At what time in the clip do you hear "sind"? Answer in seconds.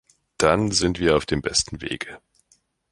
0.71-0.97